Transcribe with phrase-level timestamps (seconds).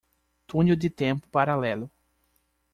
[0.47, 1.87] Túnel de tempo paralelo